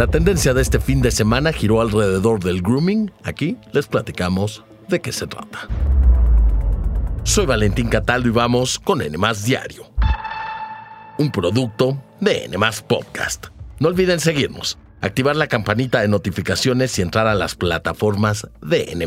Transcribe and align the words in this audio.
La 0.00 0.06
tendencia 0.06 0.54
de 0.54 0.62
este 0.62 0.80
fin 0.80 1.02
de 1.02 1.10
semana 1.10 1.52
giró 1.52 1.82
alrededor 1.82 2.42
del 2.42 2.62
grooming. 2.62 3.12
Aquí 3.22 3.58
les 3.74 3.86
platicamos 3.86 4.64
de 4.88 4.98
qué 5.02 5.12
se 5.12 5.26
trata. 5.26 5.68
Soy 7.22 7.44
Valentín 7.44 7.90
Cataldo 7.90 8.28
y 8.28 8.30
vamos 8.30 8.78
con 8.78 9.02
N 9.02 9.18
Diario, 9.44 9.92
un 11.18 11.30
producto 11.30 12.02
de 12.18 12.46
N 12.46 12.56
Podcast. 12.88 13.48
No 13.78 13.88
olviden 13.88 14.20
seguirnos, 14.20 14.78
activar 15.02 15.36
la 15.36 15.48
campanita 15.48 16.00
de 16.00 16.08
notificaciones 16.08 16.98
y 16.98 17.02
entrar 17.02 17.26
a 17.26 17.34
las 17.34 17.54
plataformas 17.54 18.48
de 18.62 18.92
N 18.92 19.06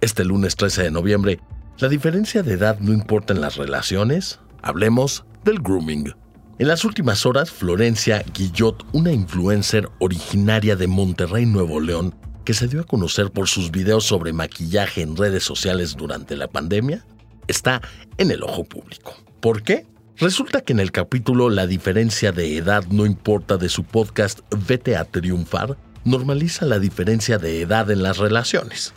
Este 0.00 0.24
lunes 0.24 0.56
13 0.56 0.82
de 0.82 0.90
noviembre, 0.90 1.38
¿la 1.78 1.88
diferencia 1.88 2.42
de 2.42 2.54
edad 2.54 2.80
no 2.80 2.92
importa 2.92 3.34
en 3.34 3.40
las 3.40 3.54
relaciones? 3.54 4.40
Hablemos 4.62 5.24
del 5.44 5.60
grooming. 5.60 6.12
En 6.58 6.66
las 6.66 6.84
últimas 6.84 7.24
horas, 7.24 7.52
Florencia 7.52 8.24
Guillot, 8.34 8.84
una 8.90 9.12
influencer 9.12 9.88
originaria 10.00 10.74
de 10.74 10.88
Monterrey, 10.88 11.46
Nuevo 11.46 11.78
León, 11.78 12.16
que 12.44 12.52
se 12.52 12.66
dio 12.66 12.80
a 12.80 12.84
conocer 12.84 13.30
por 13.30 13.46
sus 13.46 13.70
videos 13.70 14.04
sobre 14.04 14.32
maquillaje 14.32 15.02
en 15.02 15.16
redes 15.16 15.44
sociales 15.44 15.94
durante 15.96 16.34
la 16.36 16.48
pandemia, 16.48 17.06
está 17.46 17.80
en 18.16 18.32
el 18.32 18.42
ojo 18.42 18.64
público. 18.64 19.14
¿Por 19.38 19.62
qué? 19.62 19.86
Resulta 20.16 20.62
que 20.62 20.72
en 20.72 20.80
el 20.80 20.90
capítulo 20.90 21.48
La 21.48 21.68
diferencia 21.68 22.32
de 22.32 22.56
edad 22.56 22.84
no 22.90 23.06
importa 23.06 23.56
de 23.56 23.68
su 23.68 23.84
podcast 23.84 24.40
Vete 24.66 24.96
a 24.96 25.04
triunfar, 25.04 25.78
normaliza 26.02 26.66
la 26.66 26.80
diferencia 26.80 27.38
de 27.38 27.60
edad 27.60 27.88
en 27.92 28.02
las 28.02 28.18
relaciones. 28.18 28.94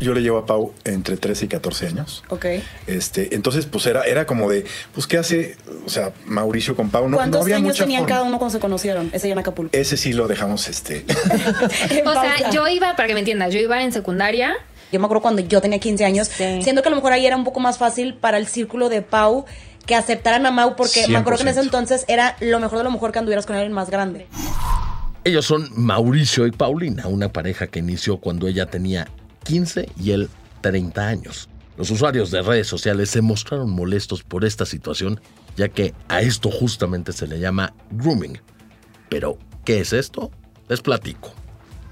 Yo 0.00 0.12
le 0.12 0.22
llevo 0.22 0.38
a 0.38 0.46
Pau 0.46 0.72
entre 0.84 1.16
13 1.16 1.44
y 1.44 1.48
14 1.48 1.86
años. 1.86 2.24
Ok. 2.28 2.46
Este, 2.86 3.34
entonces, 3.34 3.66
pues 3.66 3.86
era, 3.86 4.02
era 4.02 4.26
como 4.26 4.50
de, 4.50 4.64
pues, 4.92 5.06
¿qué 5.06 5.18
hace? 5.18 5.56
O 5.86 5.88
sea, 5.88 6.12
Mauricio 6.26 6.74
con 6.74 6.90
Pau. 6.90 7.08
No, 7.08 7.16
¿Cuántos 7.16 7.38
no 7.38 7.42
había 7.44 7.56
años 7.56 7.68
mucha 7.68 7.84
tenían 7.84 8.00
forma. 8.02 8.14
cada 8.16 8.26
uno 8.28 8.38
cuando 8.38 8.52
se 8.52 8.60
conocieron? 8.60 9.10
Ese 9.12 9.28
ya 9.28 9.32
en 9.34 9.38
Acapulco. 9.38 9.76
Ese 9.76 9.96
sí 9.96 10.12
lo 10.12 10.26
dejamos, 10.26 10.68
este. 10.68 11.04
O 12.04 12.12
sea, 12.12 12.50
yo 12.50 12.66
iba, 12.68 12.96
para 12.96 13.06
que 13.08 13.14
me 13.14 13.20
entiendas, 13.20 13.52
yo 13.54 13.60
iba 13.60 13.82
en 13.82 13.92
secundaria. 13.92 14.54
Yo 14.92 15.00
me 15.00 15.06
acuerdo 15.06 15.22
cuando 15.22 15.42
yo 15.42 15.60
tenía 15.60 15.78
15 15.78 16.04
años, 16.04 16.28
Sí. 16.28 16.60
siendo 16.62 16.82
que 16.82 16.88
a 16.88 16.90
lo 16.90 16.96
mejor 16.96 17.12
ahí 17.12 17.26
era 17.26 17.36
un 17.36 17.44
poco 17.44 17.60
más 17.60 17.78
fácil 17.78 18.14
para 18.14 18.36
el 18.38 18.46
círculo 18.46 18.88
de 18.88 19.02
Pau 19.02 19.44
que 19.86 19.94
aceptaran 19.94 20.46
a 20.46 20.50
Mau, 20.50 20.76
porque 20.76 21.06
me 21.08 21.18
acuerdo 21.18 21.38
que 21.38 21.42
en 21.42 21.48
ese 21.50 21.60
100%. 21.60 21.64
entonces 21.64 22.04
era 22.08 22.36
lo 22.40 22.58
mejor 22.60 22.78
de 22.78 22.84
lo 22.84 22.90
mejor 22.90 23.12
que 23.12 23.18
anduvieras 23.18 23.44
con 23.46 23.54
alguien 23.56 23.72
más 23.72 23.90
grande. 23.90 24.26
Ellos 25.24 25.46
son 25.46 25.68
Mauricio 25.74 26.46
y 26.46 26.52
Paulina, 26.52 27.06
una 27.06 27.30
pareja 27.32 27.66
que 27.66 27.78
inició 27.80 28.18
cuando 28.18 28.46
ella 28.46 28.66
tenía 28.66 29.08
15 29.44 29.88
y 30.00 30.10
él 30.10 30.28
30 30.60 31.06
años. 31.06 31.48
Los 31.76 31.90
usuarios 31.90 32.30
de 32.30 32.42
redes 32.42 32.66
sociales 32.66 33.10
se 33.10 33.20
mostraron 33.20 33.70
molestos 33.70 34.22
por 34.22 34.44
esta 34.44 34.64
situación, 34.64 35.20
ya 35.56 35.68
que 35.68 35.92
a 36.08 36.20
esto 36.20 36.50
justamente 36.50 37.12
se 37.12 37.26
le 37.26 37.40
llama 37.40 37.74
grooming. 37.90 38.40
Pero, 39.08 39.38
¿qué 39.64 39.80
es 39.80 39.92
esto? 39.92 40.30
Les 40.68 40.80
platico. 40.80 41.32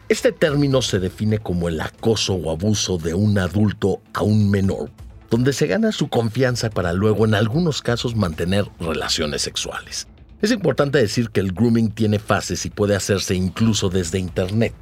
Este 0.09 0.31
término 0.31 0.83
se 0.83 1.01
define 1.01 1.39
como 1.39 1.69
el 1.69 1.81
acoso 1.81 2.35
o 2.35 2.51
abuso 2.51 2.99
de 2.99 3.15
un 3.15 3.39
adulto 3.39 4.03
a 4.15 4.23
un 4.23 4.51
menor, 4.51 4.91
donde 5.31 5.53
se 5.53 5.67
gana 5.67 5.91
su 5.91 6.09
confianza 6.09 6.71
para 6.71 6.93
luego 6.93 7.25
en 7.25 7.35
algunos 7.35 7.83
casos 7.83 8.15
mantener 8.15 8.67
relaciones 8.79 9.43
sexuales. 9.43 10.07
Es 10.43 10.51
importante 10.51 10.99
decir 10.99 11.31
que 11.31 11.41
el 11.41 11.53
grooming 11.53 11.91
tiene 11.93 12.19
fases 12.19 12.67
y 12.67 12.71
puede 12.71 12.95
hacerse 12.95 13.35
incluso 13.35 13.89
desde 13.89 14.19
Internet. 14.19 14.75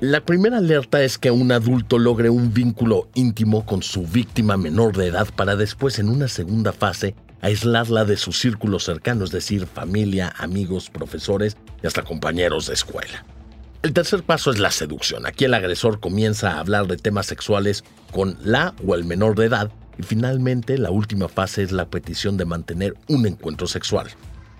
La 0.00 0.20
primera 0.20 0.58
alerta 0.58 1.02
es 1.02 1.18
que 1.18 1.32
un 1.32 1.50
adulto 1.50 1.98
logre 1.98 2.30
un 2.30 2.54
vínculo 2.54 3.08
íntimo 3.16 3.66
con 3.66 3.82
su 3.82 4.06
víctima 4.06 4.56
menor 4.56 4.96
de 4.96 5.08
edad 5.08 5.26
para 5.34 5.56
después 5.56 5.98
en 5.98 6.08
una 6.08 6.28
segunda 6.28 6.72
fase 6.72 7.16
aislarla 7.40 8.04
de 8.04 8.16
su 8.16 8.32
círculo 8.32 8.78
cercano, 8.78 9.24
es 9.24 9.32
decir, 9.32 9.66
familia, 9.66 10.32
amigos, 10.38 10.88
profesores 10.88 11.56
y 11.82 11.88
hasta 11.88 12.04
compañeros 12.04 12.68
de 12.68 12.74
escuela. 12.74 13.24
El 13.82 13.92
tercer 13.92 14.22
paso 14.22 14.52
es 14.52 14.60
la 14.60 14.70
seducción. 14.70 15.26
Aquí 15.26 15.46
el 15.46 15.54
agresor 15.54 15.98
comienza 15.98 16.52
a 16.52 16.60
hablar 16.60 16.86
de 16.86 16.96
temas 16.96 17.26
sexuales 17.26 17.82
con 18.12 18.38
la 18.44 18.76
o 18.86 18.94
el 18.94 19.04
menor 19.04 19.34
de 19.34 19.46
edad 19.46 19.72
y 19.98 20.04
finalmente 20.04 20.78
la 20.78 20.92
última 20.92 21.28
fase 21.28 21.64
es 21.64 21.72
la 21.72 21.86
petición 21.86 22.36
de 22.36 22.44
mantener 22.44 22.94
un 23.08 23.26
encuentro 23.26 23.66
sexual. 23.66 24.06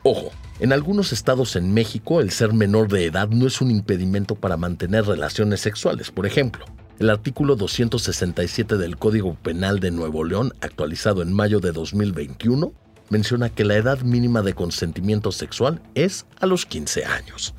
Ojo, 0.02 0.32
en 0.60 0.72
algunos 0.72 1.12
estados 1.12 1.54
en 1.54 1.72
México 1.72 2.20
el 2.20 2.30
ser 2.30 2.52
menor 2.52 2.88
de 2.88 3.04
edad 3.04 3.28
no 3.28 3.46
es 3.46 3.60
un 3.60 3.70
impedimento 3.70 4.34
para 4.34 4.56
mantener 4.56 5.06
relaciones 5.06 5.60
sexuales. 5.60 6.10
Por 6.10 6.26
ejemplo, 6.26 6.64
el 6.98 7.10
artículo 7.10 7.54
267 7.54 8.76
del 8.76 8.96
Código 8.96 9.34
Penal 9.34 9.78
de 9.78 9.92
Nuevo 9.92 10.24
León, 10.24 10.52
actualizado 10.60 11.22
en 11.22 11.32
mayo 11.32 11.60
de 11.60 11.70
2021, 11.70 12.72
menciona 13.08 13.50
que 13.50 13.64
la 13.64 13.76
edad 13.76 14.00
mínima 14.00 14.42
de 14.42 14.54
consentimiento 14.54 15.30
sexual 15.30 15.80
es 15.94 16.26
a 16.40 16.46
los 16.46 16.66
15 16.66 17.04
años. 17.04 17.54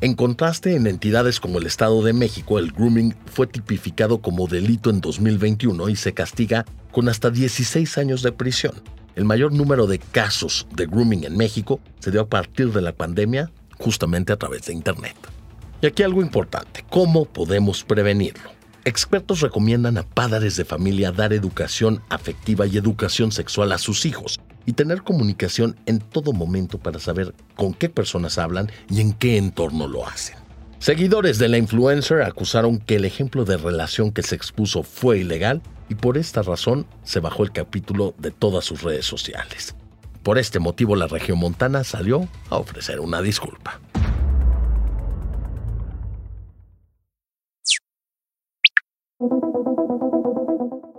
En 0.00 0.14
contraste, 0.14 0.76
en 0.76 0.86
entidades 0.86 1.40
como 1.40 1.58
el 1.58 1.66
Estado 1.66 2.02
de 2.02 2.14
México, 2.14 2.58
el 2.58 2.72
grooming 2.72 3.14
fue 3.26 3.46
tipificado 3.46 4.22
como 4.22 4.46
delito 4.46 4.88
en 4.88 5.02
2021 5.02 5.90
y 5.90 5.96
se 5.96 6.14
castiga 6.14 6.64
con 6.90 7.10
hasta 7.10 7.28
16 7.28 7.98
años 7.98 8.22
de 8.22 8.32
prisión. 8.32 8.72
El 9.16 9.24
mayor 9.24 9.52
número 9.52 9.86
de 9.86 9.98
casos 9.98 10.66
de 10.74 10.86
grooming 10.86 11.24
en 11.24 11.36
México 11.36 11.80
se 11.98 12.10
dio 12.10 12.20
a 12.22 12.28
partir 12.28 12.72
de 12.72 12.80
la 12.80 12.92
pandemia, 12.92 13.50
justamente 13.78 14.32
a 14.32 14.36
través 14.36 14.66
de 14.66 14.72
Internet. 14.72 15.16
Y 15.82 15.86
aquí 15.86 16.02
algo 16.02 16.22
importante, 16.22 16.84
¿cómo 16.88 17.24
podemos 17.24 17.84
prevenirlo? 17.84 18.50
Expertos 18.84 19.40
recomiendan 19.40 19.98
a 19.98 20.04
padres 20.04 20.56
de 20.56 20.64
familia 20.64 21.12
dar 21.12 21.32
educación 21.32 22.02
afectiva 22.08 22.66
y 22.66 22.76
educación 22.76 23.32
sexual 23.32 23.72
a 23.72 23.78
sus 23.78 24.06
hijos 24.06 24.40
y 24.64 24.72
tener 24.72 25.02
comunicación 25.02 25.76
en 25.86 25.98
todo 25.98 26.32
momento 26.32 26.78
para 26.78 26.98
saber 26.98 27.34
con 27.56 27.74
qué 27.74 27.88
personas 27.88 28.38
hablan 28.38 28.70
y 28.88 29.00
en 29.00 29.12
qué 29.12 29.36
entorno 29.36 29.86
lo 29.86 30.06
hacen. 30.06 30.36
Seguidores 30.80 31.38
de 31.38 31.48
la 31.48 31.58
influencer 31.58 32.22
acusaron 32.22 32.78
que 32.78 32.96
el 32.96 33.04
ejemplo 33.04 33.44
de 33.44 33.58
relación 33.58 34.12
que 34.12 34.22
se 34.22 34.34
expuso 34.34 34.82
fue 34.82 35.18
ilegal 35.18 35.60
y 35.90 35.94
por 35.94 36.16
esta 36.16 36.40
razón 36.40 36.86
se 37.02 37.20
bajó 37.20 37.42
el 37.42 37.52
capítulo 37.52 38.14
de 38.16 38.30
todas 38.30 38.64
sus 38.64 38.82
redes 38.82 39.04
sociales. 39.04 39.76
Por 40.22 40.38
este 40.38 40.58
motivo 40.58 40.96
la 40.96 41.06
región 41.06 41.38
montana 41.38 41.84
salió 41.84 42.26
a 42.48 42.56
ofrecer 42.56 42.98
una 42.98 43.20
disculpa. 43.20 43.78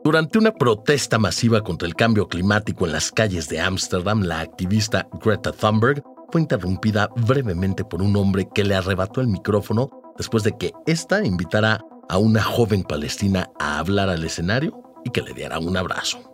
Durante 0.03 0.37
una 0.37 0.51
protesta 0.53 1.17
masiva 1.17 1.61
contra 1.61 1.87
el 1.87 1.95
cambio 1.95 2.27
climático 2.27 2.85
en 2.85 2.91
las 2.91 3.11
calles 3.11 3.49
de 3.49 3.59
Ámsterdam, 3.59 4.21
la 4.21 4.41
activista 4.41 5.07
Greta 5.23 5.51
Thunberg 5.51 6.03
fue 6.31 6.41
interrumpida 6.41 7.09
brevemente 7.15 7.83
por 7.83 8.01
un 8.01 8.15
hombre 8.15 8.47
que 8.53 8.63
le 8.63 8.75
arrebató 8.75 9.21
el 9.21 9.27
micrófono 9.27 10.13
después 10.17 10.43
de 10.43 10.57
que 10.57 10.73
ésta 10.85 11.25
invitara 11.25 11.81
a 12.09 12.17
una 12.17 12.41
joven 12.41 12.83
palestina 12.83 13.49
a 13.59 13.79
hablar 13.79 14.09
al 14.09 14.23
escenario 14.23 14.81
y 15.03 15.09
que 15.09 15.21
le 15.21 15.33
diera 15.33 15.59
un 15.59 15.75
abrazo. 15.75 16.33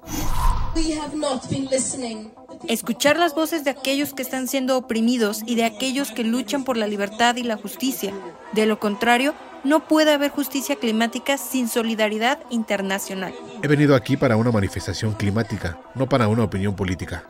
Escuchar 2.68 3.18
las 3.18 3.34
voces 3.34 3.64
de 3.64 3.72
aquellos 3.72 4.14
que 4.14 4.22
están 4.22 4.48
siendo 4.48 4.78
oprimidos 4.78 5.42
y 5.46 5.56
de 5.56 5.66
aquellos 5.66 6.12
que 6.12 6.24
luchan 6.24 6.64
por 6.64 6.78
la 6.78 6.88
libertad 6.88 7.36
y 7.36 7.44
la 7.44 7.58
justicia. 7.58 8.14
De 8.54 8.66
lo 8.66 8.80
contrario, 8.80 9.34
no 9.64 9.88
puede 9.88 10.14
haber 10.14 10.32
justicia 10.32 10.76
climática 10.76 11.38
sin 11.38 11.68
solidaridad 11.68 12.40
internacional. 12.50 13.34
He 13.64 13.68
venido 13.68 13.96
aquí 13.96 14.18
para 14.18 14.38
una 14.38 14.52
manifestación 14.52 15.14
climática, 15.14 15.80
no 15.96 16.08
para 16.08 16.28
una 16.28 16.44
opinión 16.44 16.76
política. 16.76 17.24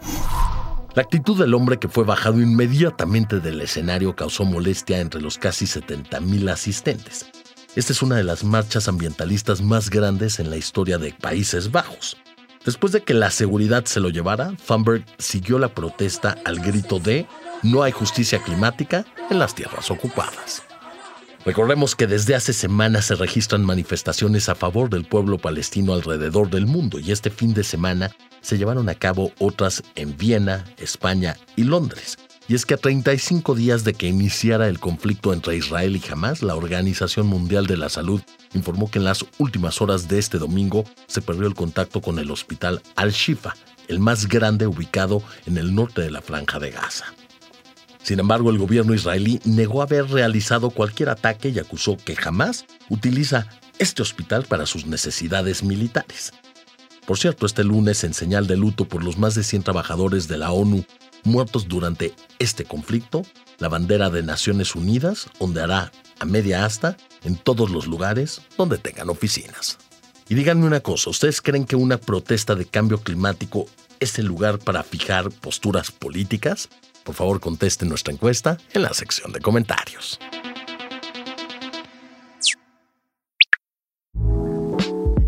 La 0.98 1.04
actitud 1.04 1.38
del 1.38 1.54
hombre 1.54 1.78
que 1.78 1.90
fue 1.90 2.06
bajado 2.06 2.42
inmediatamente 2.42 3.40
del 3.40 3.62
escenario 3.62 4.16
causó 4.16 4.46
molestia 4.46 5.00
entre 5.00 5.22
los 5.22 5.38
casi 5.38 5.66
70.000 5.66 6.50
asistentes. 6.50 7.28
Esta 7.76 7.94
es 7.94 8.02
una 8.02 8.16
de 8.16 8.24
las 8.24 8.44
marchas 8.44 8.88
ambientalistas 8.88 9.62
más 9.62 9.92
grandes 9.92 10.40
en 10.40 10.50
la 10.50 10.58
historia 10.58 10.98
de 10.98 11.14
Países 11.14 11.72
Bajos. 11.72 12.18
Después 12.66 12.94
de 12.94 13.04
que 13.04 13.14
la 13.14 13.30
seguridad 13.30 13.86
se 13.86 14.00
lo 14.00 14.10
llevara, 14.10 14.54
Thunberg 14.66 15.06
siguió 15.20 15.60
la 15.60 15.68
protesta 15.68 16.36
al 16.46 16.62
grito 16.62 16.98
de 16.98 17.28
No 17.62 17.84
hay 17.84 17.92
justicia 17.92 18.42
climática 18.42 19.06
en 19.30 19.38
las 19.38 19.54
tierras 19.54 19.92
ocupadas. 19.92 20.67
Recordemos 21.48 21.96
que 21.96 22.08
desde 22.08 22.36
hace 22.36 22.52
semanas 22.52 23.06
se 23.06 23.16
registran 23.16 23.64
manifestaciones 23.64 24.50
a 24.50 24.56
favor 24.56 24.90
del 24.90 25.06
pueblo 25.06 25.38
palestino 25.38 25.94
alrededor 25.94 26.50
del 26.50 26.66
mundo 26.66 27.00
y 27.00 27.14
este 27.14 27.30
fin 27.30 27.54
de 27.54 27.64
semana 27.64 28.12
se 28.42 28.58
llevaron 28.58 28.90
a 28.90 28.96
cabo 28.96 29.32
otras 29.40 29.82
en 29.96 30.18
Viena, 30.18 30.66
España 30.78 31.38
y 31.56 31.64
Londres. 31.64 32.18
Y 32.50 32.56
es 32.56 32.66
que 32.66 32.74
a 32.74 32.78
35 32.78 33.56
días 33.56 33.86
de 33.86 33.94
que 33.94 34.08
iniciara 34.08 34.68
el 34.68 34.82
conflicto 34.82 35.32
entre 35.32 35.56
Israel 35.56 35.96
y 35.96 36.12
Hamas, 36.12 36.44
la 36.44 36.54
Organización 36.54 37.28
Mundial 37.28 37.66
de 37.66 37.78
la 37.78 37.88
Salud 37.88 38.22
informó 38.54 38.92
que 38.92 39.00
en 39.00 39.06
las 39.06 39.26
últimas 39.38 39.82
horas 39.82 40.10
de 40.10 40.20
este 40.20 40.40
domingo 40.40 40.84
se 41.08 41.22
perdió 41.22 41.48
el 41.48 41.56
contacto 41.56 42.02
con 42.02 42.20
el 42.20 42.30
hospital 42.30 42.82
Al-Shifa, 42.98 43.56
el 43.88 44.02
más 44.02 44.28
grande 44.28 44.68
ubicado 44.68 45.24
en 45.46 45.58
el 45.58 45.74
norte 45.74 46.02
de 46.02 46.12
la 46.12 46.22
franja 46.22 46.60
de 46.60 46.72
Gaza. 46.72 47.06
Sin 48.08 48.22
embargo, 48.22 48.52
el 48.52 48.58
gobierno 48.58 48.94
israelí 48.94 49.42
negó 49.44 49.82
haber 49.82 50.10
realizado 50.10 50.70
cualquier 50.70 51.10
ataque 51.10 51.50
y 51.50 51.60
acusó 51.60 51.98
que 51.98 52.16
jamás 52.16 52.64
utiliza 52.88 53.50
este 53.80 54.02
hospital 54.02 54.46
para 54.46 54.66
sus 54.66 54.86
necesidades 54.86 55.62
militares. 55.62 56.32
Por 57.06 57.18
cierto, 57.18 57.46
este 57.46 57.66
lunes, 57.66 58.06
en 58.06 58.14
señal 58.14 58.48
de 58.48 58.56
luto 58.56 58.86
por 58.86 59.04
los 59.04 59.18
más 59.18 59.36
de 59.36 59.44
100 59.44 59.64
trabajadores 59.64 60.30
de 60.30 60.38
la 60.38 60.54
ONU 60.54 60.86
muertos 61.26 61.68
durante 61.68 62.14
este 62.40 62.64
conflicto, 62.64 63.24
la 63.58 63.68
bandera 63.68 64.10
de 64.10 64.24
Naciones 64.24 64.74
Unidas 64.74 65.28
ondeará 65.40 65.92
a 66.20 66.24
media 66.24 66.64
asta 66.64 66.96
en 67.26 67.36
todos 67.36 67.72
los 67.72 67.88
lugares 67.88 68.40
donde 68.58 68.78
tengan 68.78 69.10
oficinas. 69.10 69.80
Y 70.30 70.36
díganme 70.36 70.66
una 70.66 70.80
cosa, 70.80 71.10
¿ustedes 71.10 71.42
creen 71.42 71.66
que 71.66 71.76
una 71.76 71.98
protesta 71.98 72.56
de 72.56 72.64
cambio 72.64 73.00
climático 73.02 73.66
es 74.00 74.18
el 74.18 74.28
lugar 74.28 74.60
para 74.60 74.84
fijar 74.84 75.30
posturas 75.30 75.92
políticas? 75.92 76.70
Por 77.08 77.16
favor, 77.16 77.40
contesten 77.40 77.88
nuestra 77.88 78.14
encuesta 78.14 78.58
en 78.74 78.82
la 78.82 78.94
sección 78.94 79.32
de 79.32 79.40
comentarios. 79.40 80.20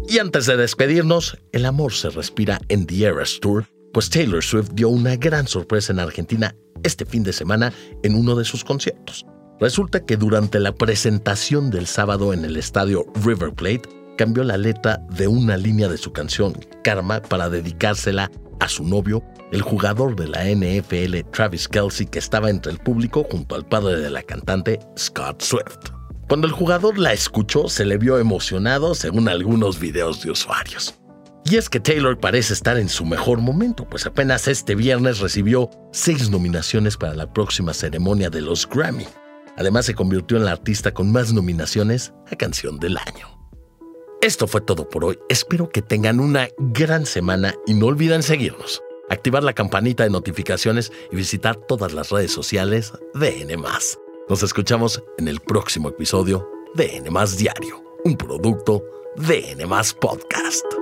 Y 0.10 0.20
antes 0.20 0.46
de 0.46 0.58
despedirnos, 0.58 1.38
el 1.54 1.66
amor 1.66 1.94
se 1.94 2.10
respira 2.10 2.60
en 2.68 2.86
The 2.86 3.06
Eras 3.06 3.40
Tour, 3.40 3.66
pues 3.94 4.10
Taylor 4.10 4.44
Swift 4.44 4.72
dio 4.74 4.90
una 4.90 5.16
gran 5.16 5.48
sorpresa 5.48 5.94
en 5.94 6.00
Argentina 6.00 6.54
este 6.84 7.06
fin 7.06 7.24
de 7.24 7.32
semana 7.32 7.72
en 8.04 8.14
uno 8.14 8.36
de 8.36 8.44
sus 8.44 8.66
conciertos. 8.66 9.26
Resulta 9.62 10.06
que 10.06 10.18
durante 10.18 10.60
la 10.60 10.76
presentación 10.76 11.70
del 11.70 11.88
sábado 11.88 12.34
en 12.34 12.44
el 12.44 12.58
estadio 12.58 13.06
River 13.24 13.54
Plate, 13.54 13.88
cambió 14.18 14.44
la 14.44 14.58
letra 14.58 14.98
de 15.12 15.30
una 15.30 15.56
línea 15.56 15.88
de 15.88 15.98
su 15.98 16.12
canción 16.12 16.52
Karma 16.84 17.22
para 17.22 17.50
dedicársela 17.50 18.30
a 18.60 18.70
su 18.70 18.84
novio, 18.84 19.24
el 19.52 19.62
jugador 19.62 20.16
de 20.16 20.28
la 20.28 20.44
NFL 20.46 21.30
Travis 21.32 21.68
Kelsey, 21.68 22.08
que 22.08 22.20
estaba 22.20 22.50
entre 22.50 22.72
el 22.72 22.80
público 22.80 23.26
junto 23.30 23.56
al 23.56 23.66
padre 23.66 24.00
de 24.00 24.10
la 24.10 24.24
cantante 24.24 24.80
Scott 24.98 25.42
Swift. 25.42 25.92
Cuando 26.28 26.46
el 26.46 26.54
jugador 26.54 27.00
la 27.00 27.14
escuchó, 27.14 27.68
se 27.70 27.86
le 27.86 27.98
vio 27.98 28.20
emocionado 28.20 28.94
según 28.94 29.30
algunos 29.30 29.80
videos 29.80 30.22
de 30.22 30.32
usuarios. 30.32 30.94
Y 31.46 31.56
es 31.56 31.70
que 31.70 31.80
Taylor 31.80 32.20
parece 32.20 32.54
estar 32.54 32.78
en 32.78 32.90
su 32.90 33.06
mejor 33.06 33.40
momento, 33.40 33.88
pues 33.90 34.06
apenas 34.06 34.48
este 34.48 34.76
viernes 34.76 35.20
recibió 35.20 35.72
seis 35.92 36.30
nominaciones 36.30 36.98
para 36.98 37.16
la 37.16 37.34
próxima 37.34 37.74
ceremonia 37.74 38.30
de 38.30 38.42
los 38.42 38.70
Grammy. 38.70 39.08
Además 39.58 39.88
se 39.88 39.96
convirtió 39.96 40.38
en 40.38 40.46
la 40.46 40.52
artista 40.52 40.94
con 40.94 41.12
más 41.12 41.34
nominaciones 41.34 42.14
a 42.32 42.36
Canción 42.36 42.80
del 42.80 42.98
Año. 42.98 43.39
Esto 44.22 44.48
fue 44.48 44.60
todo 44.60 44.90
por 44.90 45.06
hoy. 45.06 45.18
Espero 45.30 45.70
que 45.70 45.82
tengan 45.82 46.20
una 46.20 46.50
gran 46.58 47.06
semana 47.06 47.56
y 47.66 47.74
no 47.74 47.86
olviden 47.86 48.22
seguirnos, 48.22 48.84
activar 49.10 49.44
la 49.44 49.54
campanita 49.54 50.04
de 50.04 50.10
notificaciones 50.10 50.92
y 51.10 51.16
visitar 51.16 51.56
todas 51.56 51.94
las 51.94 52.10
redes 52.10 52.34
sociales 52.34 52.92
de. 53.14 53.58
Nos 54.28 54.44
escuchamos 54.44 55.02
en 55.18 55.30
el 55.30 55.40
próximo 55.40 55.88
episodio 55.88 56.46
de 56.76 56.98
N 56.98 57.10
Diario, 57.38 57.82
un 58.04 58.18
producto 58.18 58.84
de 59.16 59.52
N 59.52 59.66
Podcast. 60.02 60.79